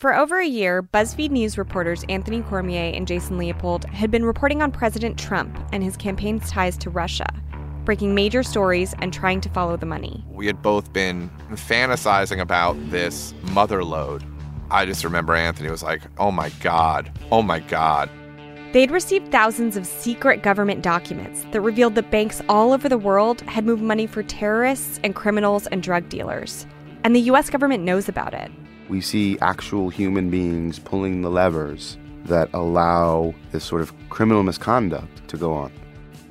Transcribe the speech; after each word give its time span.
For 0.00 0.16
over 0.16 0.38
a 0.38 0.46
year, 0.46 0.82
BuzzFeed 0.82 1.30
News 1.30 1.58
reporters 1.58 2.06
Anthony 2.08 2.40
Cormier 2.40 2.90
and 2.94 3.06
Jason 3.06 3.36
Leopold 3.36 3.84
had 3.84 4.10
been 4.10 4.24
reporting 4.24 4.62
on 4.62 4.72
President 4.72 5.18
Trump 5.18 5.58
and 5.72 5.84
his 5.84 5.94
campaign's 5.94 6.50
ties 6.50 6.78
to 6.78 6.88
Russia, 6.88 7.26
breaking 7.84 8.14
major 8.14 8.42
stories 8.42 8.94
and 9.00 9.12
trying 9.12 9.42
to 9.42 9.50
follow 9.50 9.76
the 9.76 9.84
money. 9.84 10.24
We 10.30 10.46
had 10.46 10.62
both 10.62 10.90
been 10.94 11.28
fantasizing 11.50 12.40
about 12.40 12.78
this 12.90 13.34
mother 13.50 13.84
lode. 13.84 14.24
I 14.70 14.86
just 14.86 15.04
remember 15.04 15.34
Anthony 15.34 15.70
was 15.70 15.82
like, 15.82 16.00
oh 16.16 16.30
my 16.30 16.48
God, 16.62 17.12
oh 17.30 17.42
my 17.42 17.60
God. 17.60 18.08
They'd 18.72 18.90
received 18.90 19.30
thousands 19.30 19.76
of 19.76 19.86
secret 19.86 20.42
government 20.42 20.80
documents 20.80 21.44
that 21.50 21.60
revealed 21.60 21.94
that 21.96 22.10
banks 22.10 22.40
all 22.48 22.72
over 22.72 22.88
the 22.88 22.96
world 22.96 23.42
had 23.42 23.66
moved 23.66 23.82
money 23.82 24.06
for 24.06 24.22
terrorists 24.22 24.98
and 25.04 25.14
criminals 25.14 25.66
and 25.66 25.82
drug 25.82 26.08
dealers. 26.08 26.66
And 27.04 27.14
the 27.14 27.20
US 27.32 27.50
government 27.50 27.84
knows 27.84 28.08
about 28.08 28.32
it. 28.32 28.50
We 28.90 29.00
see 29.00 29.38
actual 29.40 29.88
human 29.88 30.30
beings 30.30 30.80
pulling 30.80 31.22
the 31.22 31.30
levers 31.30 31.96
that 32.24 32.50
allow 32.52 33.32
this 33.52 33.64
sort 33.64 33.82
of 33.82 33.94
criminal 34.10 34.42
misconduct 34.42 35.28
to 35.28 35.36
go 35.36 35.52
on. 35.52 35.72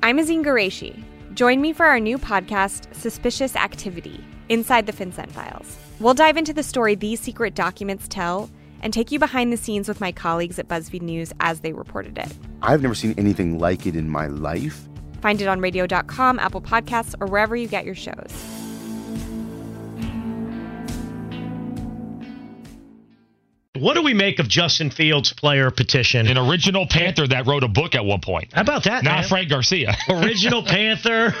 I'm 0.02 0.18
Azeen 0.18 0.44
Ghorayshi. 0.44 1.02
Join 1.32 1.62
me 1.62 1.72
for 1.72 1.86
our 1.86 1.98
new 1.98 2.18
podcast, 2.18 2.94
Suspicious 2.94 3.56
Activity 3.56 4.22
Inside 4.50 4.84
the 4.84 4.92
FinCEN 4.92 5.30
Files. 5.30 5.78
We'll 6.00 6.12
dive 6.12 6.36
into 6.36 6.52
the 6.52 6.62
story 6.62 6.94
these 6.94 7.18
secret 7.18 7.54
documents 7.54 8.06
tell 8.08 8.50
and 8.82 8.92
take 8.92 9.10
you 9.10 9.18
behind 9.18 9.50
the 9.50 9.56
scenes 9.56 9.88
with 9.88 9.98
my 9.98 10.12
colleagues 10.12 10.58
at 10.58 10.68
BuzzFeed 10.68 11.00
News 11.00 11.32
as 11.40 11.60
they 11.60 11.72
reported 11.72 12.18
it. 12.18 12.36
I've 12.60 12.82
never 12.82 12.94
seen 12.94 13.14
anything 13.16 13.58
like 13.58 13.86
it 13.86 13.96
in 13.96 14.10
my 14.10 14.26
life. 14.26 14.86
Find 15.22 15.40
it 15.40 15.48
on 15.48 15.60
radio.com, 15.60 16.38
Apple 16.38 16.60
Podcasts, 16.60 17.14
or 17.20 17.26
wherever 17.26 17.56
you 17.56 17.68
get 17.68 17.86
your 17.86 17.94
shows. 17.94 18.59
What 23.80 23.94
do 23.94 24.02
we 24.02 24.12
make 24.12 24.40
of 24.40 24.48
Justin 24.48 24.90
Fields' 24.90 25.32
player 25.32 25.70
petition? 25.70 26.26
An 26.26 26.36
original 26.36 26.86
Panther 26.86 27.26
that 27.26 27.46
wrote 27.46 27.64
a 27.64 27.68
book 27.68 27.94
at 27.94 28.04
one 28.04 28.20
point. 28.20 28.52
How 28.52 28.60
about 28.60 28.84
that? 28.84 29.02
Not 29.02 29.20
man? 29.20 29.28
Frank 29.28 29.48
Garcia. 29.48 29.96
original 30.10 30.62
Panther. 30.62 31.34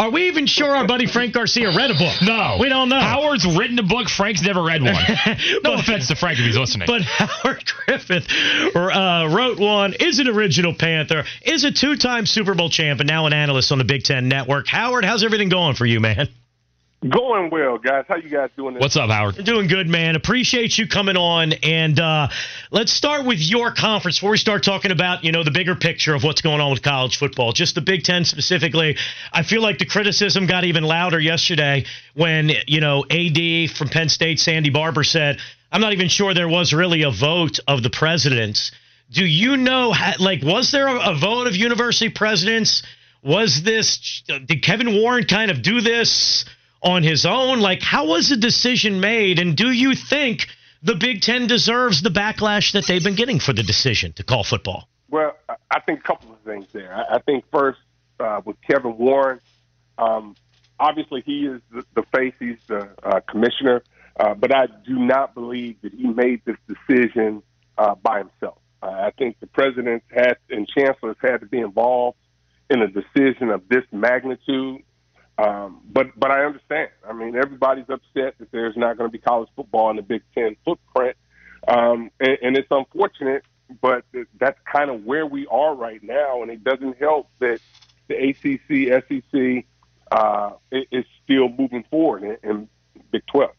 Are 0.00 0.10
we 0.10 0.26
even 0.26 0.46
sure 0.46 0.74
our 0.74 0.86
buddy 0.86 1.06
Frank 1.06 1.32
Garcia 1.32 1.68
read 1.68 1.92
a 1.92 1.94
book? 1.94 2.16
No. 2.22 2.56
We 2.58 2.68
don't 2.68 2.88
know. 2.88 2.98
Howard's 2.98 3.46
written 3.46 3.78
a 3.78 3.84
book. 3.84 4.08
Frank's 4.08 4.42
never 4.42 4.62
read 4.62 4.82
one. 4.82 4.94
no 4.96 5.36
but, 5.62 5.80
offense 5.80 6.08
to 6.08 6.16
Frank 6.16 6.40
if 6.40 6.44
he's 6.44 6.56
listening. 6.56 6.88
But 6.88 7.02
Howard 7.02 7.64
Griffith 7.64 8.26
uh, 8.74 9.28
wrote 9.30 9.60
one, 9.60 9.94
is 10.00 10.18
an 10.18 10.26
original 10.26 10.74
Panther, 10.74 11.24
is 11.42 11.62
a 11.62 11.70
two 11.70 11.96
time 11.96 12.26
Super 12.26 12.54
Bowl 12.54 12.68
champ, 12.68 12.98
and 12.98 13.06
now 13.06 13.26
an 13.26 13.32
analyst 13.32 13.70
on 13.70 13.78
the 13.78 13.84
Big 13.84 14.02
Ten 14.02 14.28
Network. 14.28 14.66
Howard, 14.66 15.04
how's 15.04 15.22
everything 15.22 15.50
going 15.50 15.76
for 15.76 15.86
you, 15.86 16.00
man? 16.00 16.28
Going 17.10 17.50
well, 17.50 17.78
guys. 17.78 18.04
How 18.08 18.16
you 18.16 18.30
guys 18.30 18.50
doing? 18.56 18.74
This? 18.74 18.80
What's 18.80 18.96
up, 18.96 19.10
Howard? 19.10 19.36
Doing 19.44 19.66
good, 19.68 19.86
man. 19.86 20.16
Appreciate 20.16 20.78
you 20.78 20.88
coming 20.88 21.16
on. 21.16 21.52
And 21.52 22.00
uh, 22.00 22.28
let's 22.70 22.92
start 22.92 23.26
with 23.26 23.38
your 23.38 23.72
conference 23.72 24.18
before 24.18 24.30
we 24.30 24.38
start 24.38 24.62
talking 24.64 24.90
about 24.90 25.22
you 25.22 25.30
know 25.30 25.44
the 25.44 25.50
bigger 25.50 25.74
picture 25.74 26.14
of 26.14 26.24
what's 26.24 26.40
going 26.40 26.60
on 26.60 26.70
with 26.70 26.82
college 26.82 27.18
football. 27.18 27.52
Just 27.52 27.74
the 27.74 27.80
Big 27.80 28.02
Ten 28.02 28.24
specifically. 28.24 28.96
I 29.32 29.42
feel 29.42 29.62
like 29.62 29.78
the 29.78 29.84
criticism 29.84 30.46
got 30.46 30.64
even 30.64 30.84
louder 30.84 31.20
yesterday 31.20 31.84
when 32.14 32.50
you 32.66 32.80
know 32.80 33.04
AD 33.10 33.70
from 33.70 33.88
Penn 33.88 34.08
State, 34.08 34.40
Sandy 34.40 34.70
Barbour 34.70 35.04
said, 35.04 35.38
"I'm 35.70 35.80
not 35.80 35.92
even 35.92 36.08
sure 36.08 36.32
there 36.34 36.48
was 36.48 36.72
really 36.72 37.02
a 37.02 37.10
vote 37.10 37.60
of 37.68 37.82
the 37.82 37.90
presidents." 37.90 38.72
Do 39.10 39.24
you 39.24 39.56
know, 39.56 39.94
like, 40.18 40.42
was 40.42 40.72
there 40.72 40.88
a, 40.88 41.10
a 41.10 41.14
vote 41.14 41.46
of 41.46 41.54
university 41.54 42.08
presidents? 42.08 42.82
Was 43.22 43.62
this? 43.62 44.22
Did 44.26 44.62
Kevin 44.62 44.94
Warren 44.94 45.24
kind 45.24 45.50
of 45.50 45.62
do 45.62 45.80
this? 45.80 46.44
On 46.86 47.02
his 47.02 47.26
own? 47.26 47.60
Like, 47.60 47.82
how 47.82 48.06
was 48.06 48.28
the 48.28 48.36
decision 48.36 49.00
made? 49.00 49.38
And 49.38 49.56
do 49.56 49.70
you 49.70 49.94
think 49.94 50.46
the 50.82 50.94
Big 50.94 51.20
Ten 51.20 51.46
deserves 51.46 52.02
the 52.02 52.10
backlash 52.10 52.72
that 52.72 52.86
they've 52.86 53.02
been 53.02 53.16
getting 53.16 53.40
for 53.40 53.52
the 53.52 53.62
decision 53.62 54.12
to 54.14 54.22
call 54.22 54.44
football? 54.44 54.88
Well, 55.10 55.36
I 55.70 55.80
think 55.80 56.00
a 56.00 56.02
couple 56.02 56.32
of 56.32 56.38
things 56.40 56.66
there. 56.72 56.94
I 56.94 57.18
think 57.18 57.44
first, 57.52 57.80
uh, 58.20 58.40
with 58.44 58.56
Kevin 58.62 58.96
Warren, 58.96 59.40
um, 59.98 60.36
obviously 60.78 61.22
he 61.26 61.46
is 61.46 61.60
the, 61.72 61.84
the 61.94 62.02
face, 62.14 62.34
he's 62.38 62.58
the 62.68 62.88
uh, 63.02 63.20
commissioner, 63.28 63.82
uh, 64.18 64.34
but 64.34 64.54
I 64.54 64.66
do 64.86 64.98
not 64.98 65.34
believe 65.34 65.76
that 65.82 65.92
he 65.92 66.06
made 66.06 66.42
this 66.44 66.56
decision 66.68 67.42
uh, 67.76 67.94
by 67.96 68.18
himself. 68.18 68.58
I 68.82 69.10
think 69.18 69.40
the 69.40 69.46
president 69.48 70.04
had 70.10 70.36
and 70.48 70.68
chancellors 70.68 71.16
had 71.20 71.40
to 71.40 71.46
be 71.46 71.58
involved 71.58 72.18
in 72.70 72.82
a 72.82 72.88
decision 72.88 73.50
of 73.50 73.68
this 73.68 73.84
magnitude. 73.90 74.82
Um, 75.38 75.82
but 75.92 76.18
but 76.18 76.30
I 76.30 76.44
understand. 76.44 76.90
I 77.08 77.12
mean, 77.12 77.36
everybody's 77.36 77.88
upset 77.88 78.34
that 78.38 78.50
there's 78.52 78.76
not 78.76 78.96
going 78.96 79.08
to 79.08 79.12
be 79.12 79.18
college 79.18 79.48
football 79.54 79.90
in 79.90 79.96
the 79.96 80.02
Big 80.02 80.22
Ten 80.34 80.56
footprint, 80.64 81.16
um, 81.68 82.10
and, 82.20 82.38
and 82.42 82.56
it's 82.56 82.68
unfortunate. 82.70 83.44
But 83.80 84.04
that's 84.38 84.58
kind 84.72 84.90
of 84.90 85.04
where 85.04 85.26
we 85.26 85.46
are 85.48 85.74
right 85.74 86.02
now, 86.02 86.42
and 86.42 86.50
it 86.50 86.62
doesn't 86.62 86.98
help 86.98 87.28
that 87.40 87.60
the 88.08 88.14
ACC, 88.14 89.04
SEC 89.08 89.64
uh, 90.12 90.52
is 90.70 91.04
still 91.24 91.48
moving 91.48 91.84
forward 91.90 92.22
in, 92.22 92.38
in 92.48 92.68
Big 93.10 93.26
Twelve. 93.26 93.50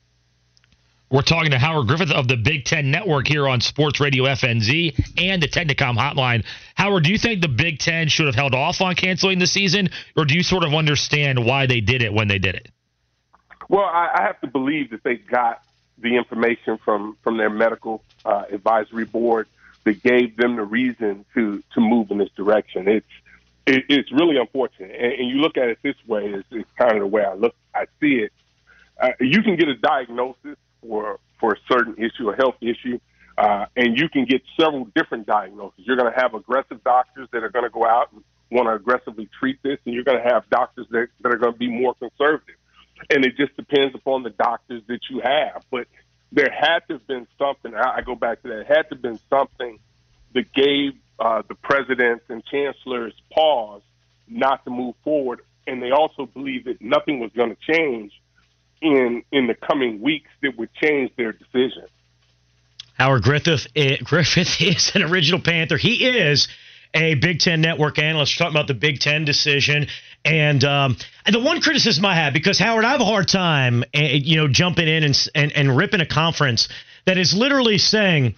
We're 1.09 1.21
talking 1.21 1.51
to 1.51 1.57
Howard 1.57 1.87
Griffith 1.87 2.11
of 2.11 2.27
the 2.27 2.35
Big 2.35 2.65
Ten 2.65 2.91
Network 2.91 3.29
here 3.29 3.47
on 3.47 3.61
Sports 3.61 4.01
Radio 4.01 4.25
FNZ 4.25 4.93
and 5.17 5.41
the 5.41 5.47
Technicom 5.47 5.95
Hotline. 5.95 6.43
Howard, 6.75 7.05
do 7.05 7.11
you 7.11 7.17
think 7.17 7.41
the 7.41 7.47
Big 7.47 7.79
Ten 7.79 8.09
should 8.09 8.25
have 8.25 8.35
held 8.35 8.53
off 8.53 8.81
on 8.81 8.93
canceling 8.95 9.39
the 9.39 9.47
season, 9.47 9.89
or 10.17 10.25
do 10.25 10.33
you 10.33 10.43
sort 10.43 10.65
of 10.65 10.73
understand 10.73 11.45
why 11.45 11.65
they 11.65 11.79
did 11.79 12.01
it 12.01 12.11
when 12.11 12.27
they 12.27 12.39
did 12.39 12.55
it? 12.55 12.69
Well, 13.69 13.85
I, 13.85 14.09
I 14.15 14.21
have 14.23 14.41
to 14.41 14.47
believe 14.47 14.89
that 14.89 15.03
they 15.03 15.15
got 15.15 15.61
the 15.97 16.17
information 16.17 16.77
from 16.77 17.15
from 17.23 17.37
their 17.37 17.49
medical 17.49 18.03
uh, 18.25 18.43
advisory 18.51 19.05
board 19.05 19.47
that 19.85 20.03
gave 20.03 20.35
them 20.35 20.57
the 20.57 20.63
reason 20.63 21.23
to 21.35 21.63
to 21.73 21.79
move 21.79 22.11
in 22.11 22.17
this 22.17 22.31
direction. 22.35 22.89
It's 22.89 23.05
it, 23.65 23.85
it's 23.87 24.11
really 24.11 24.37
unfortunate, 24.37 24.91
and, 24.91 25.13
and 25.13 25.29
you 25.29 25.35
look 25.35 25.55
at 25.55 25.69
it 25.69 25.79
this 25.83 25.95
way. 26.05 26.25
It's, 26.25 26.47
it's 26.51 26.69
kind 26.77 26.95
of 26.95 26.99
the 26.99 27.07
way 27.07 27.23
I 27.23 27.33
look. 27.33 27.55
I 27.73 27.85
see 28.01 28.15
it. 28.15 28.33
Uh, 28.99 29.11
you 29.21 29.41
can 29.41 29.55
get 29.55 29.69
a 29.69 29.75
diagnosis 29.75 30.57
for 30.87 31.19
for 31.39 31.53
a 31.53 31.57
certain 31.71 31.95
issue, 31.97 32.29
a 32.29 32.35
health 32.35 32.55
issue, 32.61 32.99
uh, 33.37 33.65
and 33.75 33.97
you 33.97 34.09
can 34.09 34.25
get 34.25 34.41
several 34.59 34.85
different 34.95 35.27
diagnoses. 35.27 35.79
You're 35.85 35.97
going 35.97 36.11
to 36.11 36.19
have 36.19 36.33
aggressive 36.33 36.83
doctors 36.83 37.27
that 37.31 37.43
are 37.43 37.49
going 37.49 37.65
to 37.65 37.69
go 37.69 37.85
out 37.85 38.11
and 38.11 38.23
want 38.49 38.67
to 38.67 38.73
aggressively 38.73 39.29
treat 39.39 39.61
this, 39.61 39.77
and 39.85 39.93
you're 39.93 40.03
going 40.03 40.17
to 40.17 40.23
have 40.23 40.49
doctors 40.49 40.87
that, 40.89 41.07
that 41.21 41.33
are 41.33 41.37
going 41.37 41.53
to 41.53 41.59
be 41.59 41.69
more 41.69 41.93
conservative. 41.93 42.55
And 43.11 43.23
it 43.23 43.37
just 43.37 43.55
depends 43.55 43.93
upon 43.93 44.23
the 44.23 44.31
doctors 44.31 44.81
that 44.87 45.01
you 45.09 45.21
have. 45.23 45.63
But 45.69 45.87
there 46.31 46.49
had 46.49 46.79
to 46.87 46.93
have 46.93 47.07
been 47.07 47.27
something. 47.37 47.75
I 47.75 48.01
go 48.01 48.15
back 48.15 48.41
to 48.41 48.47
that. 48.49 48.59
It 48.61 48.67
had 48.67 48.83
to 48.83 48.95
have 48.95 49.01
been 49.01 49.19
something 49.29 49.79
that 50.33 50.51
gave 50.53 50.93
uh, 51.19 51.43
the 51.47 51.55
presidents 51.55 52.25
and 52.29 52.43
chancellors 52.45 53.13
pause 53.31 53.81
not 54.27 54.63
to 54.65 54.71
move 54.71 54.95
forward. 55.03 55.41
And 55.67 55.81
they 55.81 55.91
also 55.91 56.25
believed 56.25 56.65
that 56.65 56.81
nothing 56.81 57.19
was 57.19 57.31
going 57.35 57.55
to 57.55 57.73
change 57.73 58.13
in 58.81 59.23
in 59.31 59.47
the 59.47 59.55
coming 59.55 60.01
weeks 60.01 60.29
that 60.41 60.57
would 60.57 60.73
change 60.73 61.11
their 61.17 61.31
decision. 61.31 61.85
Howard 62.93 63.23
Griffith, 63.23 63.67
eh, 63.75 63.97
Griffith 64.03 64.55
is 64.61 64.91
an 64.95 65.03
original 65.03 65.39
Panther. 65.39 65.77
He 65.77 66.07
is 66.07 66.47
a 66.93 67.15
Big 67.15 67.39
Ten 67.39 67.61
network 67.61 67.99
analyst. 67.99 68.33
We're 68.39 68.45
talking 68.45 68.55
about 68.55 68.67
the 68.67 68.73
Big 68.73 68.99
Ten 68.99 69.25
decision. 69.25 69.87
And 70.25 70.63
um, 70.63 70.97
and 71.25 71.33
the 71.33 71.39
one 71.39 71.61
criticism 71.61 72.05
I 72.05 72.15
have, 72.15 72.33
because 72.33 72.59
Howard, 72.59 72.85
I 72.85 72.91
have 72.91 73.01
a 73.01 73.05
hard 73.05 73.27
time, 73.27 73.83
uh, 73.95 74.01
you 74.01 74.37
know, 74.37 74.47
jumping 74.47 74.87
in 74.87 75.03
and, 75.03 75.29
and 75.35 75.51
and 75.53 75.77
ripping 75.77 76.01
a 76.01 76.05
conference 76.05 76.69
that 77.05 77.17
is 77.17 77.33
literally 77.33 77.77
saying, 77.77 78.35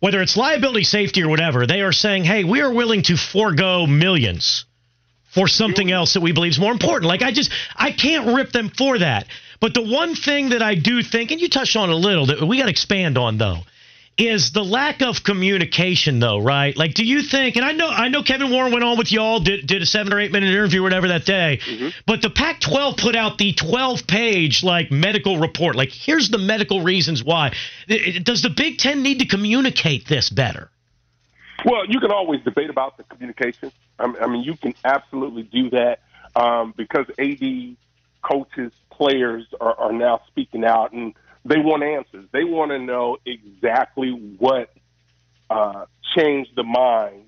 whether 0.00 0.22
it's 0.22 0.36
liability, 0.36 0.84
safety, 0.84 1.22
or 1.22 1.28
whatever, 1.28 1.66
they 1.66 1.82
are 1.82 1.92
saying, 1.92 2.24
hey, 2.24 2.44
we 2.44 2.60
are 2.62 2.72
willing 2.72 3.02
to 3.02 3.16
forego 3.16 3.86
millions 3.86 4.64
for 5.34 5.48
something 5.48 5.90
else 5.92 6.14
that 6.14 6.22
we 6.22 6.32
believe 6.32 6.52
is 6.52 6.58
more 6.58 6.72
important. 6.72 7.04
Like 7.04 7.22
I 7.22 7.32
just 7.32 7.50
I 7.74 7.92
can't 7.92 8.34
rip 8.34 8.52
them 8.52 8.70
for 8.70 8.98
that. 8.98 9.26
But 9.60 9.74
the 9.74 9.82
one 9.82 10.14
thing 10.14 10.50
that 10.50 10.62
I 10.62 10.74
do 10.74 11.02
think, 11.02 11.30
and 11.30 11.40
you 11.40 11.48
touched 11.48 11.76
on 11.76 11.90
a 11.90 11.96
little, 11.96 12.26
that 12.26 12.42
we 12.42 12.58
got 12.58 12.64
to 12.64 12.70
expand 12.70 13.18
on 13.18 13.38
though, 13.38 13.60
is 14.18 14.52
the 14.52 14.64
lack 14.64 15.02
of 15.02 15.22
communication 15.22 16.20
though 16.20 16.38
right? 16.38 16.76
Like 16.76 16.94
do 16.94 17.04
you 17.04 17.22
think 17.22 17.56
and 17.56 17.64
i 17.64 17.72
know 17.72 17.88
i 17.88 18.08
know 18.08 18.22
kevin 18.22 18.50
warren 18.50 18.72
went 18.72 18.82
on 18.82 18.96
with 18.96 19.12
y'all 19.12 19.40
did, 19.40 19.66
did 19.66 19.82
a 19.82 19.86
seven 19.86 20.12
or 20.12 20.18
eight 20.18 20.32
minute 20.32 20.50
interview 20.50 20.80
or 20.80 20.84
whatever 20.84 21.08
that 21.08 21.26
day 21.26 21.58
mm-hmm. 21.62 21.88
but 22.06 22.22
the 22.22 22.30
pac 22.30 22.60
12 22.60 22.96
put 22.96 23.14
out 23.14 23.36
the 23.36 23.52
12 23.52 24.06
page 24.06 24.64
like 24.64 24.90
medical 24.90 25.38
report. 25.38 25.76
Like 25.76 25.90
here's 25.90 26.30
the 26.30 26.38
medical 26.38 26.82
reasons 26.82 27.22
why. 27.22 27.52
Does 27.88 28.42
the 28.42 28.50
big 28.50 28.78
ten 28.78 29.02
need 29.02 29.18
to 29.20 29.26
communicate 29.26 30.06
this 30.08 30.30
better? 30.30 30.70
Well 31.64 31.86
you 31.86 32.00
can 32.00 32.10
always 32.10 32.40
debate 32.42 32.70
about 32.70 32.96
the 32.96 33.02
communication. 33.04 33.70
I 33.98 34.26
mean 34.26 34.42
you 34.42 34.56
can 34.56 34.74
absolutely 34.84 35.42
do 35.42 35.70
that 35.70 36.00
um, 36.34 36.72
because 36.76 37.06
ad 37.18 37.76
coaches 38.28 38.72
players 38.90 39.44
are, 39.60 39.78
are 39.78 39.92
now 39.92 40.20
speaking 40.28 40.64
out 40.64 40.92
and 40.92 41.14
they 41.44 41.58
want 41.58 41.82
answers. 41.82 42.26
They 42.32 42.44
want 42.44 42.72
to 42.72 42.78
know 42.78 43.18
exactly 43.24 44.10
what 44.38 44.70
uh, 45.48 45.86
changed 46.16 46.50
the 46.56 46.64
mind 46.64 47.26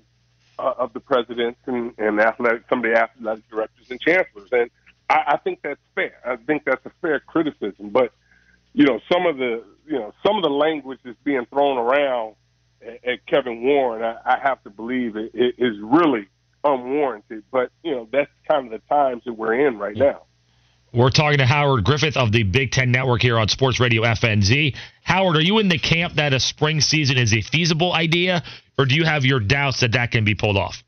uh, 0.57 0.73
of 0.77 0.93
the 0.93 0.99
presidents 0.99 1.59
and, 1.65 1.93
and 1.97 2.19
athletic, 2.19 2.63
some 2.69 2.79
of 2.79 2.83
the 2.83 2.97
athletic 2.97 3.49
directors 3.49 3.89
and 3.89 3.99
chancellors. 4.01 4.49
And 4.51 4.69
I, 5.09 5.23
I 5.27 5.37
think 5.37 5.59
that's 5.63 5.79
fair. 5.95 6.15
I 6.25 6.35
think 6.35 6.63
that's 6.65 6.85
a 6.85 6.91
fair 7.01 7.19
criticism. 7.21 7.89
But 7.89 8.11
you 8.73 8.85
know, 8.85 8.99
some 9.11 9.25
of 9.25 9.37
the 9.37 9.63
you 9.85 9.97
know 9.97 10.13
some 10.25 10.35
of 10.35 10.43
the 10.43 10.49
language 10.49 10.99
that's 11.03 11.17
being 11.23 11.45
thrown 11.45 11.77
around 11.77 12.35
at, 12.81 13.07
at 13.07 13.25
Kevin 13.25 13.63
Warren, 13.63 14.03
I, 14.03 14.35
I 14.35 14.39
have 14.39 14.61
to 14.63 14.69
believe 14.69 15.15
it, 15.15 15.31
it 15.33 15.55
is 15.57 15.77
really 15.81 16.27
unwarranted. 16.63 17.43
But 17.51 17.71
you 17.83 17.91
know, 17.91 18.09
that's 18.11 18.31
kind 18.49 18.65
of 18.65 18.81
the 18.81 18.87
times 18.93 19.23
that 19.25 19.33
we're 19.33 19.65
in 19.67 19.77
right 19.77 19.95
now. 19.95 20.23
We're 20.91 21.11
talking 21.11 21.37
to 21.37 21.45
Howard 21.45 21.83
Griffith 21.83 22.17
of 22.17 22.31
the 22.31 22.41
Big 22.41 22.71
Ten 22.71 22.91
Network 22.91 23.21
here 23.21 23.37
on 23.37 23.47
Sports 23.47 23.79
Radio 23.79 24.01
FNZ. 24.01 24.75
Howard, 25.03 25.37
are 25.37 25.41
you 25.41 25.59
in 25.59 25.69
the 25.69 25.77
camp 25.77 26.15
that 26.15 26.33
a 26.33 26.39
spring 26.39 26.81
season 26.81 27.15
is 27.15 27.31
a 27.31 27.41
feasible 27.41 27.93
idea, 27.93 28.43
or 28.75 28.85
do 28.85 28.95
you 28.95 29.05
have 29.05 29.23
your 29.23 29.39
doubts 29.39 29.81
that 29.81 29.91
that 29.91 30.09
can 30.09 30.25
be 30.25 30.33
pulled 30.33 30.57
off? 30.57 30.83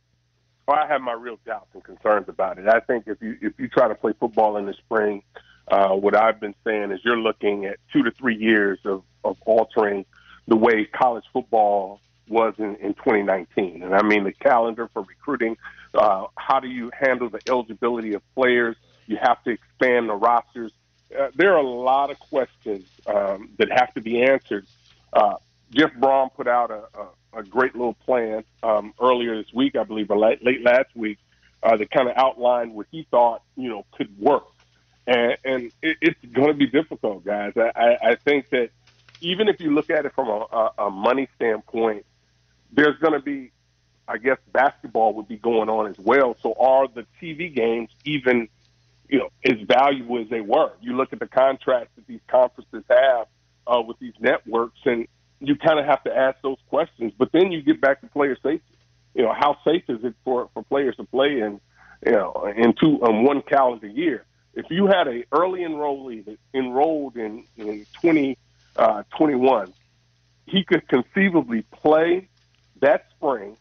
Well, 0.67 0.79
I 0.79 0.87
have 0.87 1.01
my 1.01 1.13
real 1.13 1.37
doubts 1.45 1.67
and 1.75 1.83
concerns 1.83 2.29
about 2.29 2.57
it. 2.57 2.67
I 2.67 2.79
think 2.79 3.03
if 3.05 3.21
you 3.21 3.37
if 3.41 3.53
you 3.59 3.67
try 3.67 3.87
to 3.87 3.93
play 3.93 4.13
football 4.19 4.57
in 4.57 4.65
the 4.65 4.73
spring, 4.73 5.21
uh, 5.67 5.89
what 5.89 6.15
I've 6.15 6.39
been 6.39 6.55
saying 6.63 6.91
is 6.91 6.99
you're 7.03 7.19
looking 7.19 7.65
at 7.65 7.77
two 7.93 8.01
to 8.01 8.09
three 8.11 8.35
years 8.35 8.79
of, 8.85 9.03
of 9.23 9.37
altering 9.45 10.05
the 10.47 10.55
way 10.55 10.85
college 10.85 11.25
football 11.31 12.01
was 12.27 12.55
in, 12.57 12.75
in 12.77 12.95
2019. 12.95 13.83
And 13.83 13.93
I 13.93 14.01
mean 14.01 14.23
the 14.23 14.31
calendar 14.31 14.89
for 14.93 15.03
recruiting. 15.03 15.57
Uh, 15.93 16.25
how 16.37 16.59
do 16.59 16.69
you 16.69 16.89
handle 16.99 17.29
the 17.29 17.41
eligibility 17.47 18.13
of 18.13 18.23
players? 18.33 18.75
You 19.11 19.17
have 19.21 19.43
to 19.43 19.49
expand 19.49 20.07
the 20.07 20.13
rosters. 20.15 20.71
Uh, 21.13 21.31
there 21.35 21.53
are 21.53 21.57
a 21.57 21.67
lot 21.67 22.11
of 22.11 22.19
questions 22.19 22.87
um, 23.05 23.49
that 23.57 23.69
have 23.69 23.93
to 23.95 24.01
be 24.01 24.23
answered. 24.23 24.65
Uh, 25.11 25.35
Jeff 25.69 25.91
Brohm 25.99 26.33
put 26.33 26.47
out 26.47 26.71
a, 26.71 26.83
a, 26.97 27.39
a 27.41 27.43
great 27.43 27.75
little 27.75 27.93
plan 27.93 28.45
um, 28.63 28.93
earlier 29.01 29.35
this 29.35 29.51
week, 29.53 29.75
I 29.75 29.83
believe, 29.83 30.09
or 30.11 30.17
late, 30.17 30.45
late 30.45 30.63
last 30.63 30.95
week, 30.95 31.17
uh, 31.61 31.75
that 31.75 31.91
kind 31.91 32.07
of 32.07 32.15
outlined 32.15 32.73
what 32.73 32.87
he 32.89 33.05
thought 33.11 33.43
you 33.57 33.67
know 33.67 33.85
could 33.91 34.17
work. 34.17 34.45
And, 35.05 35.37
and 35.43 35.63
it, 35.81 35.97
it's 35.99 36.25
going 36.31 36.47
to 36.47 36.53
be 36.53 36.67
difficult, 36.67 37.25
guys. 37.25 37.51
I, 37.57 37.71
I, 37.75 38.11
I 38.11 38.15
think 38.15 38.49
that 38.51 38.69
even 39.19 39.49
if 39.49 39.59
you 39.59 39.75
look 39.75 39.89
at 39.89 40.05
it 40.05 40.13
from 40.15 40.29
a, 40.29 40.45
a, 40.53 40.85
a 40.85 40.89
money 40.89 41.27
standpoint, 41.35 42.05
there's 42.71 42.97
going 42.99 43.13
to 43.13 43.19
be, 43.19 43.51
I 44.07 44.19
guess, 44.19 44.37
basketball 44.53 45.15
would 45.15 45.27
be 45.27 45.35
going 45.35 45.67
on 45.67 45.87
as 45.87 45.99
well. 45.99 46.37
So 46.41 46.53
are 46.53 46.87
the 46.87 47.05
TV 47.21 47.53
games 47.53 47.89
even 48.05 48.47
you 49.11 49.19
know, 49.19 49.29
as 49.43 49.57
valuable 49.67 50.19
as 50.19 50.29
they 50.29 50.39
were. 50.39 50.71
You 50.81 50.95
look 50.95 51.11
at 51.11 51.19
the 51.19 51.27
contracts 51.27 51.91
that 51.97 52.07
these 52.07 52.21
conferences 52.27 52.83
have 52.89 53.27
uh, 53.67 53.81
with 53.81 53.99
these 53.99 54.13
networks, 54.19 54.79
and 54.85 55.05
you 55.41 55.57
kind 55.57 55.79
of 55.79 55.85
have 55.85 56.01
to 56.05 56.17
ask 56.17 56.41
those 56.41 56.57
questions. 56.69 57.11
But 57.17 57.33
then 57.33 57.51
you 57.51 57.61
get 57.61 57.81
back 57.81 57.99
to 58.01 58.07
player 58.07 58.37
safety. 58.41 58.63
You 59.13 59.23
know, 59.23 59.33
how 59.33 59.57
safe 59.65 59.83
is 59.89 60.03
it 60.05 60.15
for 60.23 60.49
for 60.53 60.63
players 60.63 60.95
to 60.95 61.03
play 61.03 61.41
in, 61.41 61.59
you 62.05 62.13
know, 62.13 62.51
in 62.55 62.73
two 62.73 63.03
um, 63.03 63.25
one 63.25 63.41
calendar 63.41 63.87
year? 63.87 64.23
If 64.53 64.67
you 64.69 64.87
had 64.87 65.09
a 65.09 65.25
early 65.33 65.61
enrollee 65.61 66.23
that 66.25 66.37
enrolled 66.53 67.17
in 67.17 67.43
in 67.57 67.85
twenty 67.99 68.37
uh, 68.77 69.03
twenty 69.17 69.35
one, 69.35 69.73
he 70.45 70.63
could 70.63 70.87
conceivably 70.87 71.63
play 71.63 72.29
that 72.79 73.07
spring, 73.17 73.57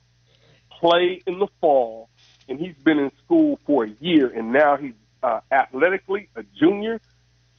play 0.71 1.21
in 1.27 1.41
the 1.41 1.49
fall, 1.61 2.09
and 2.49 2.61
he's 2.61 2.77
been 2.85 3.01
in 3.01 3.11
school 3.25 3.59
for 3.67 3.85
a 3.85 3.91
year, 4.01 4.29
and 4.29 4.53
now 4.53 4.77
he's 4.77 4.95
uh, 5.23 5.41
athletically, 5.51 6.29
a 6.37 6.43
junior. 6.43 7.01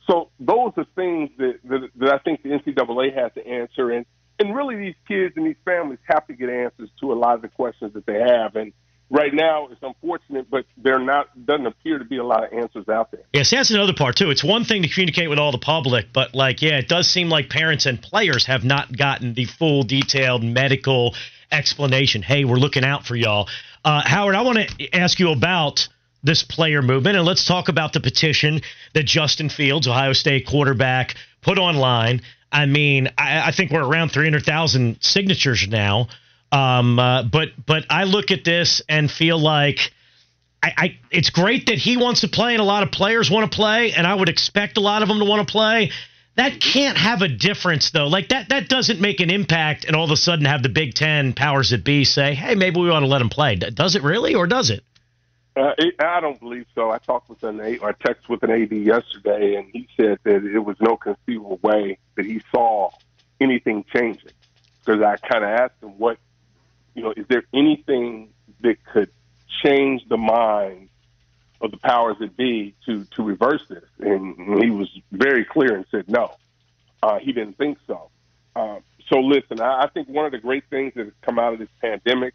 So 0.08 0.30
those 0.40 0.74
are 0.78 0.86
things 0.96 1.30
that, 1.38 1.60
that, 1.66 1.90
that 1.98 2.13
I 2.13 2.18
think 2.19 2.44
the 2.44 2.50
NCAA 2.50 3.16
has 3.16 3.31
to 3.34 3.46
answer, 3.46 3.92
and 3.92 4.06
and 4.42 4.56
really 4.56 4.75
these 4.75 4.96
kids 5.08 5.36
and 5.38 5.46
these 5.46 5.56
families 5.63 6.00
have 6.06 6.25
to 6.28 6.34
get 6.34 6.50
answers 6.50 6.90
to 7.00 7.13
a 7.13 7.16
lot 7.16 7.36
of 7.36 7.44
the 7.44 7.48
questions 7.48 7.94
that 7.94 8.06
they 8.08 8.19
have. 8.19 8.56
And 8.56 8.74
right 9.12 9.34
now 9.34 9.68
it's 9.68 9.81
unfortunate, 9.84 10.50
but 10.50 10.66
there 10.78 10.98
not 11.00 11.46
doesn't 11.46 11.68
appear 11.68 12.00
to 12.00 12.06
be 12.06 12.18
a 12.18 12.24
lot 12.24 12.46
of 12.46 12.52
answers 12.52 12.90
out 12.90 13.12
there. 13.12 13.22
Yes, 13.34 13.52
that's 13.52 13.69
another 13.69 13.94
part 13.94 14.16
too. 14.16 14.31
It's 14.31 14.44
one 14.44 14.63
thing 14.63 14.81
to 14.81 14.90
communicate 14.90 15.30
with 15.30 15.38
all 15.38 15.52
the 15.52 15.60
public, 15.60 16.08
but 16.12 16.34
like, 16.34 16.62
yeah, 16.62 16.80
it 16.80 16.88
does 16.88 17.08
seem 17.08 17.30
like 17.30 17.50
parents 17.50 17.86
and 17.86 18.02
players 18.02 18.48
have 18.48 18.63
not 18.63 18.96
gotten 18.96 19.36
the 19.36 19.46
full, 19.46 19.84
detailed 19.84 20.44
medical 20.44 21.13
explanation. 21.52 22.24
Hey, 22.24 22.44
we're 22.44 22.56
looking 22.56 22.84
out 22.84 23.06
for 23.06 23.16
y'all. 23.16 23.48
Uh, 23.86 24.02
Howard, 24.04 24.36
I 24.36 24.42
want 24.42 24.58
to 24.58 24.96
ask 24.96 25.19
you 25.19 25.31
about 25.31 25.88
this 26.24 26.44
player 26.44 26.82
movement. 26.82 27.18
And 27.18 27.26
let's 27.26 27.46
talk 27.46 27.70
about 27.70 27.94
the 27.94 28.00
petition 28.00 28.62
that 28.94 29.06
Justin 29.06 29.50
Fields, 29.50 29.88
Ohio 29.88 30.14
State 30.14 30.48
quarterback, 30.48 31.16
put 31.42 31.58
online. 31.58 32.22
I 32.52 32.66
mean, 32.66 33.10
I, 33.18 33.48
I 33.48 33.52
think 33.52 33.72
we're 33.72 33.86
around 33.86 34.10
300,000 34.10 34.98
signatures 35.02 35.68
now. 35.68 36.08
Um, 36.52 37.00
uh, 37.00 37.24
but 37.24 37.50
but 37.66 37.86
I 37.90 38.04
look 38.04 38.30
at 38.32 38.44
this 38.44 38.82
and 38.90 39.10
feel 39.10 39.40
like 39.40 39.92
I, 40.62 40.74
I, 40.78 41.00
it's 41.10 41.30
great 41.30 41.68
that 41.68 41.78
he 41.78 41.98
wants 41.98 42.22
to 42.22 42.28
play 42.28 42.54
and 42.54 42.62
a 42.62 42.66
lot 42.66 42.84
of 42.84 42.92
players 42.92 43.32
want 43.32 43.50
to 43.50 43.56
play, 43.56 43.94
and 43.94 44.06
I 44.06 44.14
would 44.14 44.30
expect 44.30 44.78
a 44.78 44.82
lot 44.82 45.02
of 45.02 45.08
them 45.08 45.20
to 45.20 45.26
want 45.26 45.48
to 45.48 45.52
play. 45.52 45.92
That 46.36 46.62
can't 46.62 46.98
have 46.98 47.22
a 47.22 47.28
difference 47.28 47.92
though. 47.92 48.08
Like 48.08 48.30
that 48.30 48.50
that 48.50 48.70
doesn't 48.70 49.02
make 49.02 49.20
an 49.20 49.30
impact, 49.30 49.86
and 49.86 49.96
all 49.96 50.06
of 50.06 50.12
a 50.12 50.18
sudden 50.18 50.46
have 50.46 50.64
the 50.64 50.70
Big 50.70 50.94
Ten 50.94 51.34
powers 51.34 51.72
that 51.72 51.84
be 51.84 52.06
say, 52.06 52.34
"Hey, 52.34 52.56
maybe 52.56 52.80
we 52.80 52.90
want 52.90 53.04
to 53.04 53.08
let 53.08 53.22
him 53.22 53.30
play." 53.30 53.56
Does 53.56 53.96
it 53.96 54.04
really, 54.04 54.36
or 54.36 54.48
does 54.48 54.70
it? 54.70 54.84
Uh, 55.56 55.74
I 56.00 56.21
don't 56.21 56.39
believe 56.39 56.65
so. 56.74 56.92
I 56.92 56.98
talked 57.00 57.30
with 57.30 57.44
an 57.44 57.59
A, 57.59 57.77
or 57.80 57.92
text 57.92 58.30
with 58.30 58.42
an 58.44 58.51
AD 58.51 58.71
yesterday, 58.71 59.56
and 59.56 59.68
he 59.74 59.88
said 59.98 60.19
that 60.24 60.45
it 60.45 60.59
was 60.59 60.77
no 60.80 60.95
conceivable 60.95 61.59
way 61.62 61.98
that 62.15 62.25
he 62.25 62.42
saw 62.51 62.89
anything 63.42 63.83
changing. 63.94 64.31
Because 64.80 65.01
I 65.01 65.18
kind 65.18 65.44
of 65.44 65.50
asked 65.50 65.83
him, 65.83 65.98
"What, 65.98 66.18
you 66.96 67.03
know, 67.03 67.13
is 67.15 67.25
there 67.27 67.43
anything 67.53 68.29
that 68.62 68.84
could 68.86 69.12
change 69.62 70.08
the 70.08 70.17
mind 70.17 70.89
of 71.60 71.72
the 71.72 71.77
powers 71.77 72.17
that 72.20 72.38
be 72.38 72.74
to 72.86 73.03
to 73.15 73.24
reverse 73.24 73.65
this?" 73.67 73.84
And 74.00 74.63
he 74.63 74.70
was 74.70 74.89
very 75.12 75.43
clear 75.43 75.75
and 75.75 75.86
said, 75.91 76.08
"No, 76.08 76.34
uh, 77.03 77.20
he 77.20 77.34
didn't 77.34 77.58
think 77.58 77.77
so." 77.88 78.10
Uh, 78.55 78.79
so 79.10 79.20
listen, 79.20 79.60
I, 79.60 79.84
I 79.84 79.88
think 79.88 80.08
one 80.08 80.25
of 80.25 80.31
the 80.31 80.39
great 80.39 80.63
things 80.70 80.93
that 80.96 81.05
has 81.05 81.13
come 81.22 81.39
out 81.39 81.51
of 81.51 81.60
this 81.60 81.70
pandemic 81.81 82.34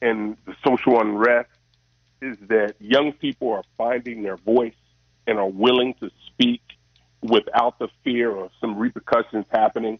and 0.00 0.36
the 0.46 0.54
social 0.64 1.00
unrest 1.00 1.50
is 2.20 2.36
that 2.48 2.74
young 2.80 3.12
people 3.12 3.50
are 3.52 3.64
finding 3.76 4.22
their 4.22 4.36
voice 4.36 4.74
and 5.26 5.38
are 5.38 5.48
willing 5.48 5.94
to 6.00 6.10
speak 6.26 6.62
without 7.22 7.78
the 7.78 7.88
fear 8.04 8.34
of 8.36 8.50
some 8.60 8.76
repercussions 8.78 9.46
happening. 9.50 9.98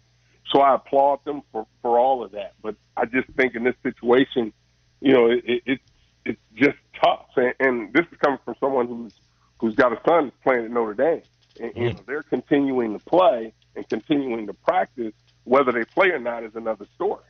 So 0.50 0.60
I 0.60 0.74
applaud 0.76 1.24
them 1.24 1.42
for, 1.52 1.66
for 1.82 1.98
all 1.98 2.24
of 2.24 2.32
that. 2.32 2.54
But 2.62 2.76
I 2.96 3.04
just 3.04 3.28
think 3.36 3.54
in 3.54 3.64
this 3.64 3.74
situation, 3.82 4.52
you 5.00 5.12
know, 5.12 5.26
it, 5.30 5.44
it, 5.44 5.62
it's 5.66 5.82
it's 6.24 6.40
just 6.54 6.76
tough. 7.02 7.26
And, 7.36 7.54
and 7.60 7.92
this 7.92 8.06
is 8.10 8.18
coming 8.18 8.38
from 8.44 8.54
someone 8.60 8.86
who's 8.86 9.12
who's 9.58 9.74
got 9.74 9.92
a 9.92 10.00
son 10.08 10.32
playing 10.42 10.64
at 10.66 10.70
Notre 10.70 10.94
Dame. 10.94 11.22
And, 11.60 11.72
you 11.76 11.82
mm-hmm. 11.82 11.96
know, 11.96 12.02
they're 12.06 12.22
continuing 12.22 12.98
to 12.98 13.04
play 13.04 13.52
and 13.76 13.88
continuing 13.88 14.46
to 14.46 14.54
practice. 14.54 15.12
Whether 15.44 15.72
they 15.72 15.84
play 15.84 16.10
or 16.10 16.18
not 16.18 16.44
is 16.44 16.54
another 16.54 16.86
story. 16.94 17.24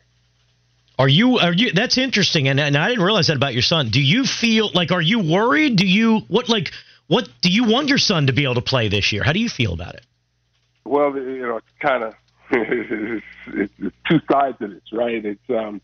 Are 0.98 1.08
you 1.08 1.38
are 1.38 1.52
you 1.52 1.72
that's 1.72 1.96
interesting 1.96 2.48
and, 2.48 2.58
and 2.58 2.76
I 2.76 2.88
didn't 2.88 3.04
realize 3.04 3.28
that 3.28 3.36
about 3.36 3.52
your 3.52 3.62
son. 3.62 3.90
Do 3.90 4.02
you 4.02 4.24
feel 4.24 4.70
like 4.74 4.90
are 4.90 5.00
you 5.00 5.20
worried? 5.20 5.76
Do 5.76 5.86
you 5.86 6.20
what 6.28 6.48
like 6.48 6.72
what 7.06 7.28
do 7.40 7.50
you 7.50 7.64
want 7.64 7.88
your 7.88 7.98
son 7.98 8.26
to 8.26 8.32
be 8.32 8.42
able 8.42 8.56
to 8.56 8.62
play 8.62 8.88
this 8.88 9.12
year? 9.12 9.22
How 9.22 9.32
do 9.32 9.38
you 9.38 9.48
feel 9.48 9.72
about 9.72 9.94
it? 9.94 10.04
Well, 10.84 11.14
you 11.16 11.42
know, 11.42 11.58
it's 11.58 11.66
kind 11.80 12.02
of 12.02 12.14
it's, 12.50 13.24
it's, 13.46 13.96
two 14.08 14.20
sides 14.30 14.56
of 14.60 14.70
this, 14.70 14.82
right? 14.92 15.24
It's 15.24 15.50
um 15.50 15.80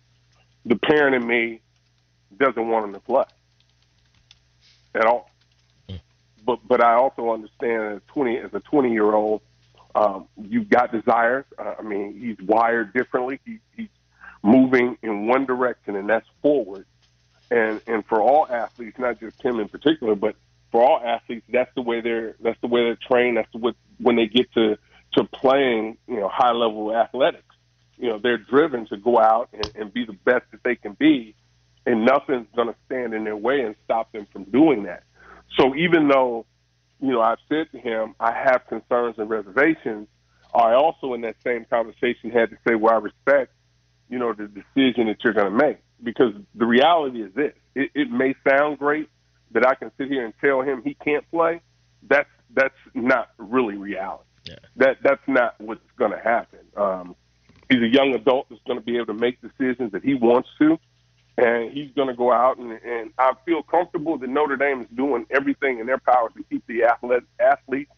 the 0.66 0.76
parent 0.76 1.14
in 1.14 1.26
me 1.26 1.60
doesn't 2.36 2.68
want 2.68 2.86
him 2.86 2.94
to 2.94 3.00
play 3.00 3.24
at 4.96 5.06
all. 5.06 5.30
Hmm. 5.88 5.96
But 6.44 6.66
but 6.66 6.82
I 6.82 6.94
also 6.94 7.32
understand 7.32 7.96
as 7.96 8.02
twenty 8.08 8.38
as 8.38 8.52
a 8.52 8.60
twenty 8.60 8.90
year 8.90 9.14
old, 9.14 9.42
um, 9.94 10.26
you've 10.42 10.68
got 10.68 10.90
desires. 10.90 11.44
Uh, 11.56 11.74
I 11.78 11.82
mean, 11.82 12.18
he's 12.18 12.44
wired 12.44 12.92
differently. 12.92 13.38
He, 13.44 13.58
he's 13.76 13.88
moving 14.44 14.98
in 15.02 15.26
one 15.26 15.46
direction, 15.46 15.96
and 15.96 16.08
that's 16.08 16.28
forward. 16.42 16.86
And 17.50 17.80
and 17.86 18.04
for 18.06 18.20
all 18.20 18.46
athletes, 18.48 18.98
not 18.98 19.18
just 19.18 19.42
him 19.42 19.58
in 19.58 19.68
particular, 19.68 20.14
but 20.14 20.36
for 20.70 20.82
all 20.82 21.00
athletes, 21.04 21.46
that's 21.50 21.74
the 21.74 21.82
way 21.82 22.00
they're 22.00 22.36
that's 22.40 22.60
the 22.60 22.68
way 22.68 22.84
they're 22.84 22.98
trained. 23.10 23.38
That's 23.38 23.52
way 23.54 23.72
when 23.98 24.16
they 24.16 24.26
get 24.26 24.52
to 24.52 24.76
to 25.14 25.24
playing, 25.24 25.96
you 26.06 26.20
know, 26.20 26.28
high 26.28 26.52
level 26.52 26.94
athletics. 26.94 27.54
you 27.96 28.08
know, 28.08 28.18
they're 28.18 28.38
driven 28.38 28.86
to 28.86 28.96
go 28.96 29.18
out 29.18 29.48
and, 29.52 29.70
and 29.74 29.92
be 29.92 30.04
the 30.04 30.12
best 30.12 30.44
that 30.50 30.62
they 30.64 30.76
can 30.76 30.92
be, 30.94 31.34
and 31.86 32.04
nothing's 32.04 32.46
going 32.54 32.68
to 32.68 32.74
stand 32.86 33.14
in 33.14 33.24
their 33.24 33.36
way 33.36 33.60
and 33.60 33.74
stop 33.84 34.12
them 34.12 34.26
from 34.32 34.44
doing 34.44 34.84
that. 34.84 35.04
So 35.56 35.74
even 35.74 36.08
though, 36.08 36.46
you 37.00 37.12
know, 37.12 37.20
I've 37.20 37.38
said 37.48 37.70
to 37.72 37.78
him, 37.78 38.14
I 38.18 38.32
have 38.32 38.66
concerns 38.68 39.16
and 39.18 39.30
reservations, 39.30 40.08
I 40.54 40.74
also 40.74 41.14
in 41.14 41.20
that 41.22 41.36
same 41.44 41.64
conversation 41.64 42.30
had 42.30 42.50
to 42.50 42.56
say, 42.66 42.74
well, 42.74 42.94
I 42.94 42.98
respect, 42.98 43.52
you 44.08 44.18
know, 44.18 44.32
the 44.32 44.48
decision 44.48 45.06
that 45.08 45.18
you're 45.22 45.32
going 45.32 45.50
to 45.50 45.56
make 45.56 45.78
because 46.02 46.34
the 46.54 46.66
reality 46.66 47.22
is 47.22 47.32
this: 47.34 47.54
it, 47.74 47.90
it 47.94 48.10
may 48.10 48.34
sound 48.48 48.78
great 48.78 49.08
that 49.52 49.66
I 49.66 49.74
can 49.74 49.90
sit 49.96 50.08
here 50.08 50.24
and 50.24 50.34
tell 50.40 50.62
him 50.62 50.82
he 50.82 50.94
can't 50.94 51.28
play. 51.30 51.60
That's 52.02 52.28
that's 52.54 52.74
not 52.94 53.30
really 53.38 53.76
reality. 53.76 54.24
Yeah. 54.44 54.56
That 54.76 54.98
that's 55.02 55.22
not 55.26 55.58
what's 55.60 55.80
going 55.96 56.12
to 56.12 56.18
happen. 56.18 56.60
Um, 56.76 57.16
he's 57.70 57.82
a 57.82 57.88
young 57.88 58.14
adult 58.14 58.48
that's 58.50 58.62
going 58.66 58.78
to 58.78 58.84
be 58.84 58.96
able 58.96 59.06
to 59.06 59.14
make 59.14 59.40
decisions 59.40 59.92
that 59.92 60.04
he 60.04 60.14
wants 60.14 60.48
to, 60.58 60.78
and 61.38 61.72
he's 61.72 61.90
going 61.92 62.08
to 62.08 62.14
go 62.14 62.32
out 62.32 62.58
and, 62.58 62.72
and 62.72 63.12
I 63.18 63.32
feel 63.46 63.62
comfortable 63.62 64.18
that 64.18 64.28
Notre 64.28 64.56
Dame 64.56 64.82
is 64.82 64.88
doing 64.94 65.26
everything 65.30 65.78
in 65.78 65.86
their 65.86 65.98
power 65.98 66.28
to 66.30 66.42
keep 66.44 66.66
the 66.66 66.84
athlete, 66.84 67.22
athletes 67.40 67.90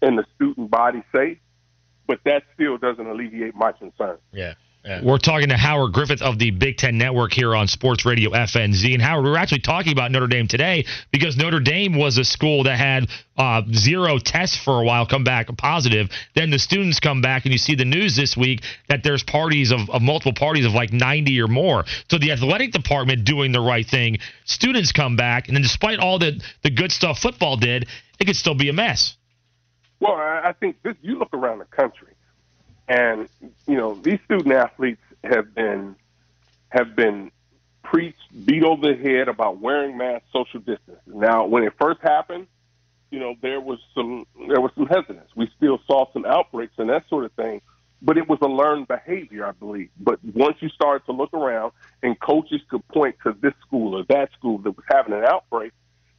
and 0.00 0.16
the 0.16 0.24
student 0.36 0.70
body 0.70 1.02
safe. 1.14 1.38
But 2.06 2.20
that 2.24 2.44
still 2.54 2.78
doesn't 2.78 3.06
alleviate 3.06 3.54
my 3.54 3.72
concern. 3.72 4.18
Yeah. 4.32 4.54
Yeah. 4.84 5.02
We're 5.02 5.18
talking 5.18 5.48
to 5.48 5.56
Howard 5.56 5.92
Griffith 5.92 6.22
of 6.22 6.38
the 6.38 6.50
Big 6.50 6.76
Ten 6.76 6.98
Network 6.98 7.32
here 7.32 7.54
on 7.54 7.66
Sports 7.66 8.06
Radio 8.06 8.30
FNZ. 8.30 8.94
And 8.94 9.02
Howard, 9.02 9.24
we're 9.24 9.36
actually 9.36 9.60
talking 9.60 9.92
about 9.92 10.12
Notre 10.12 10.28
Dame 10.28 10.46
today 10.46 10.86
because 11.10 11.36
Notre 11.36 11.60
Dame 11.60 11.98
was 11.98 12.16
a 12.16 12.24
school 12.24 12.62
that 12.62 12.78
had 12.78 13.08
uh, 13.36 13.62
zero 13.72 14.18
tests 14.18 14.56
for 14.56 14.80
a 14.80 14.84
while 14.84 15.04
come 15.04 15.24
back 15.24 15.48
positive. 15.58 16.08
Then 16.34 16.50
the 16.50 16.58
students 16.58 17.00
come 17.00 17.20
back, 17.20 17.44
and 17.44 17.52
you 17.52 17.58
see 17.58 17.74
the 17.74 17.84
news 17.84 18.14
this 18.16 18.36
week 18.36 18.62
that 18.88 19.02
there's 19.02 19.22
parties 19.24 19.72
of, 19.72 19.90
of 19.90 20.00
multiple 20.00 20.32
parties 20.32 20.64
of 20.64 20.72
like 20.72 20.92
90 20.92 21.40
or 21.40 21.48
more. 21.48 21.84
So 22.08 22.18
the 22.18 22.30
athletic 22.30 22.72
department 22.72 23.24
doing 23.24 23.52
the 23.52 23.60
right 23.60 23.86
thing. 23.86 24.18
Students 24.44 24.92
come 24.92 25.16
back, 25.16 25.48
and 25.48 25.56
then 25.56 25.62
despite 25.62 25.98
all 25.98 26.18
the, 26.18 26.40
the 26.62 26.70
good 26.70 26.92
stuff 26.92 27.18
football 27.18 27.56
did, 27.56 27.88
it 28.20 28.24
could 28.26 28.36
still 28.36 28.54
be 28.54 28.68
a 28.68 28.72
mess. 28.72 29.16
Well, 30.00 30.14
I 30.14 30.42
I 30.44 30.52
think 30.52 30.80
this, 30.82 30.94
you 31.02 31.18
look 31.18 31.34
around 31.34 31.58
the 31.58 31.64
country, 31.64 32.14
and 32.88 33.28
you 33.68 33.76
know 33.76 33.94
these 33.94 34.18
student 34.24 34.52
athletes 34.52 35.02
have 35.22 35.54
been 35.54 35.94
have 36.70 36.96
been 36.96 37.30
preached, 37.82 38.44
beat 38.44 38.64
over 38.64 38.92
the 38.92 38.96
head 38.96 39.28
about 39.28 39.60
wearing 39.60 39.96
masks, 39.96 40.26
social 40.32 40.60
distance. 40.60 40.98
Now, 41.06 41.46
when 41.46 41.62
it 41.62 41.72
first 41.80 42.00
happened, 42.02 42.46
you 43.10 43.20
know 43.20 43.34
there 43.40 43.60
was 43.60 43.78
some 43.94 44.26
there 44.48 44.60
was 44.60 44.72
some 44.74 44.86
hesitance. 44.86 45.30
We 45.36 45.50
still 45.56 45.80
saw 45.86 46.10
some 46.12 46.24
outbreaks 46.24 46.74
and 46.78 46.88
that 46.88 47.08
sort 47.08 47.26
of 47.26 47.32
thing, 47.32 47.60
but 48.00 48.16
it 48.16 48.26
was 48.26 48.38
a 48.40 48.48
learned 48.48 48.88
behavior, 48.88 49.46
I 49.46 49.52
believe. 49.52 49.90
But 50.00 50.18
once 50.24 50.56
you 50.60 50.70
started 50.70 51.04
to 51.06 51.12
look 51.12 51.34
around, 51.34 51.72
and 52.02 52.18
coaches 52.18 52.62
could 52.70 52.86
point 52.88 53.16
to 53.24 53.36
this 53.40 53.54
school 53.66 53.98
or 53.98 54.04
that 54.08 54.32
school 54.32 54.58
that 54.58 54.72
was 54.72 54.84
having 54.90 55.12
an 55.12 55.24
outbreak, 55.24 55.72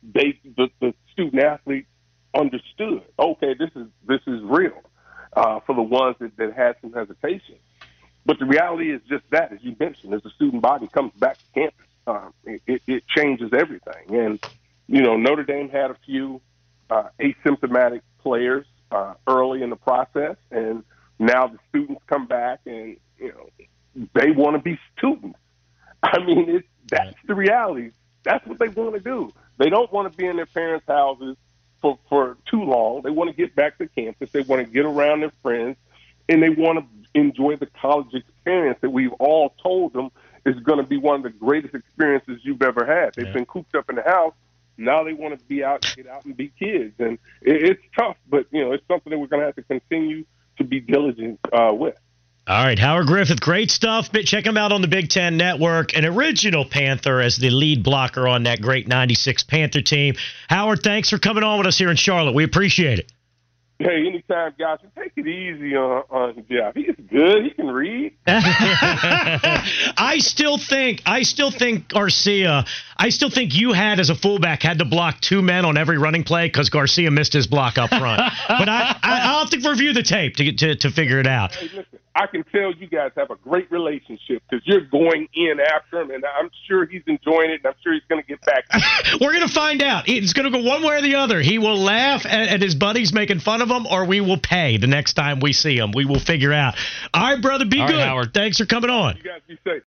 they 0.04 0.40
the, 0.44 0.70
the 0.80 0.94
student 1.12 1.42
athletes 1.42 1.88
understood. 2.36 3.04
Okay, 3.18 3.56
this 3.58 3.72
is 3.76 3.88
this 4.08 4.22
is 4.28 4.40
real 4.44 4.84
uh, 5.34 5.60
for 5.62 5.76
the 5.76 5.82
ones 5.82 6.16
that, 6.20 6.36
that 6.38 6.54
had 6.54 6.76
some 6.82 6.94
hesitation. 6.94 7.56
But 8.26 8.40
the 8.40 8.46
reality 8.46 8.92
is 8.92 9.02
just 9.10 9.24
that, 9.32 9.52
as 9.54 9.60
you 9.62 9.76
mentioned, 9.80 10.14
as 10.14 10.22
the 10.24 10.30
student 10.32 10.62
body 10.62 10.88
comes 10.88 11.14
back 11.14 11.38
to 11.38 11.44
campus, 11.54 11.86
um, 12.08 12.34
it, 12.44 12.62
it, 12.68 12.82
it 12.88 13.04
changes 13.08 13.52
everything. 13.54 14.16
And 14.16 14.40
you 14.88 15.02
know, 15.02 15.18
Notre 15.18 15.44
Dame 15.44 15.70
had 15.70 15.92
a 15.92 15.98
few 16.06 16.42
uh, 16.90 17.10
asymptomatic 17.20 18.02
players 18.22 18.66
uh, 18.92 19.14
early 19.28 19.62
in 19.62 19.70
the 19.70 19.76
process, 19.76 20.36
and 20.52 20.84
now 21.20 21.48
the 21.48 21.60
students 21.70 22.02
come 22.08 22.26
back, 22.26 22.62
and 22.66 22.98
you 23.18 23.30
know, 23.30 24.08
they 24.16 24.32
want 24.32 24.56
to 24.56 24.62
be 24.62 24.80
students. 24.98 25.38
I 26.04 26.20
mean, 26.20 26.50
it's 26.50 26.68
that's 26.88 27.16
the 27.28 27.36
reality. 27.36 27.92
That's 28.24 28.46
what 28.48 28.58
they 28.58 28.70
want 28.70 28.96
to 28.96 29.00
do. 29.00 29.32
They 29.58 29.70
don't 29.70 29.92
want 29.92 30.12
to 30.12 30.18
be 30.18 30.26
in 30.26 30.38
their 30.38 30.46
parents' 30.46 30.86
houses 30.88 31.38
for, 31.82 32.00
for 32.10 32.38
long. 32.70 33.02
They 33.04 33.10
want 33.10 33.30
to 33.30 33.36
get 33.36 33.56
back 33.56 33.78
to 33.80 33.88
campus. 33.88 34.30
They 34.32 34.42
want 34.42 34.66
to 34.66 34.72
get 34.72 34.86
around 34.86 35.22
their 35.22 35.34
friends, 35.42 35.78
and 36.28 36.42
they 36.42 36.50
want 36.50 36.80
to 36.80 37.20
enjoy 37.20 37.56
the 37.56 37.66
college 37.66 38.14
experience 38.14 38.78
that 38.82 38.90
we've 38.92 39.14
all 39.14 39.54
told 39.62 39.94
them 39.94 40.12
is 40.46 40.56
going 40.62 40.78
to 40.78 40.86
be 40.86 40.98
one 40.98 41.18
of 41.18 41.24
the 41.24 41.30
greatest 41.30 41.76
experiences 41.76 42.40
you've 42.44 42.62
ever 42.62 42.86
had. 42.86 43.14
They've 43.16 43.26
Yeah. 43.28 43.34
been 43.34 43.46
cooped 43.46 43.76
up 43.76 43.90
in 43.90 43.96
the 43.96 44.04
house. 44.04 44.34
Now 44.78 45.04
they 45.04 45.14
want 45.14 45.38
to 45.38 45.46
be 45.46 45.64
out, 45.64 45.86
get 45.96 46.08
out, 46.08 46.24
and 46.24 46.38
be 46.38 46.52
kids, 46.58 46.94
and 47.00 47.20
it, 47.42 47.64
it's 47.72 47.84
tough. 47.98 48.16
But 48.30 48.46
you 48.52 48.62
know, 48.64 48.72
it's 48.72 48.88
something 48.88 49.12
that 49.12 49.20
we're 49.20 49.28
going 49.28 49.42
to 49.42 49.46
have 49.48 49.56
to 49.56 49.64
continue 49.64 50.26
to 50.58 50.64
be 50.64 50.80
diligent 50.80 51.40
uh, 51.52 51.74
with. 51.74 51.98
All 52.50 52.64
right, 52.64 52.80
Howard 52.80 53.06
Griffith, 53.06 53.40
great 53.40 53.70
stuff. 53.70 54.12
Check 54.12 54.44
him 54.44 54.58
out 54.58 54.72
on 54.72 54.82
the 54.82 54.88
Big 54.88 55.10
Ten 55.10 55.38
Network. 55.38 55.96
An 55.96 56.04
original 56.04 56.66
Panther 56.66 57.22
as 57.22 57.38
the 57.38 57.52
lead 57.52 57.84
blocker 57.84 58.28
on 58.28 58.44
that 58.44 58.60
great 58.60 58.88
96 58.88 59.44
Panther 59.44 59.82
team. 59.82 60.16
Howard, 60.48 60.82
thanks 60.82 61.12
for 61.12 61.20
coming 61.20 61.44
on 61.44 61.60
with 61.60 61.68
us 61.68 61.78
here 61.78 61.92
in 61.92 61.96
Charlotte. 61.96 62.34
We 62.34 62.44
appreciate 62.44 62.98
it. 62.98 63.12
Hey, 63.78 64.08
anytime, 64.08 64.54
guys, 64.60 64.80
take 64.98 65.14
it 65.16 65.28
easy 65.28 65.76
on, 65.76 66.04
on 66.10 66.44
Jeff. 66.50 66.74
He's 66.74 66.96
good. 67.10 67.44
He 67.44 67.52
can 67.52 67.68
read. 67.68 68.14
I 68.28 70.18
still 70.18 70.58
think 70.58 71.04
I 71.06 71.22
still 71.24 71.50
think 71.50 71.88
Garcia 71.88 72.66
I 72.98 73.10
still 73.10 73.30
think 73.30 73.56
you 73.56 73.72
had 73.72 74.02
as 74.02 74.10
a 74.10 74.16
fullback 74.16 74.62
had 74.64 74.80
to 74.80 74.86
block 74.86 75.22
two 75.22 75.42
men 75.42 75.64
on 75.64 75.78
every 75.78 75.98
running 75.98 76.26
play 76.26 76.48
because 76.48 76.70
Garcia 76.70 77.10
missed 77.10 77.32
his 77.32 77.48
block 77.48 77.78
up 77.78 77.90
front. 77.90 78.22
but 78.50 78.68
I, 78.68 78.98
I 79.02 79.20
I'll 79.24 79.46
have 79.46 79.50
to 79.52 79.70
review 79.70 79.94
the 79.94 80.04
tape 80.04 80.36
to 80.36 80.44
get 80.44 80.58
to, 80.58 80.76
to 80.76 80.92
figure 80.92 81.20
it 81.20 81.28
out. 81.28 81.56
Hey, 81.56 81.86
I 82.20 82.28
can 82.28 82.44
tell 82.44 82.74
you 82.74 82.88
guys 82.88 83.12
have 83.16 83.32
a 83.32 83.38
great 83.38 83.72
relationship 83.72 84.44
because 84.50 84.66
you're 84.68 84.82
going 84.82 85.30
in 85.34 85.58
after 85.62 86.02
him, 86.02 86.12
and 86.12 86.26
I'm 86.26 86.50
sure 86.68 86.86
he's 86.86 87.04
enjoying 87.08 87.52
it, 87.52 87.62
and 87.64 87.68
I'm 87.68 87.76
sure 87.82 87.94
he's 87.94 88.04
going 88.10 88.22
to 88.22 88.28
get 88.28 88.42
back. 88.42 88.66
We're 89.22 89.32
gonna 89.32 89.48
find 89.48 89.82
out. 89.82 90.10
It's 90.10 90.34
gonna 90.34 90.52
go 90.52 90.62
one 90.62 90.84
way 90.84 90.98
or 90.98 91.02
the 91.02 91.16
other. 91.16 91.40
He 91.40 91.60
will 91.60 91.78
laugh 91.78 92.26
at, 92.26 92.50
at 92.50 92.62
his 92.62 92.76
buddies 92.76 93.14
making 93.14 93.40
fun 93.40 93.62
of 93.62 93.70
him, 93.70 93.88
or 93.88 94.04
we 94.06 94.20
will 94.20 94.40
pay 94.40 94.76
the 94.76 94.88
next 94.88 95.14
time 95.14 95.40
we 95.40 95.54
see 95.54 95.78
him. 95.78 95.94
We 95.94 96.04
will 96.04 96.20
figure 96.20 96.52
out. 96.52 96.76
All 97.14 97.22
right, 97.22 97.42
brother, 97.42 97.64
be 97.66 97.80
All 97.80 97.86
right, 97.86 97.94
good. 97.94 98.06
Howard. 98.06 98.34
Thanks 98.34 98.58
for 98.58 98.66
coming 98.66 98.90
on. 98.90 99.16
you 99.16 99.24
guys 99.24 99.42
be 99.48 99.58
safe. 99.64 99.84